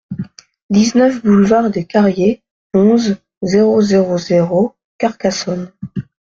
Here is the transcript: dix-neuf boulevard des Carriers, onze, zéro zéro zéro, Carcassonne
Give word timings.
dix-neuf 0.71 1.21
boulevard 1.23 1.69
des 1.69 1.85
Carriers, 1.85 2.41
onze, 2.73 3.17
zéro 3.43 3.83
zéro 3.83 4.17
zéro, 4.17 4.73
Carcassonne 4.97 5.71